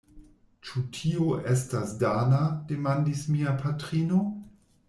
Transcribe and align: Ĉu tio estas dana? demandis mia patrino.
Ĉu 0.69 0.81
tio 0.99 1.27
estas 1.51 1.93
dana? 2.05 2.41
demandis 2.73 3.25
mia 3.37 3.57
patrino. 3.65 4.27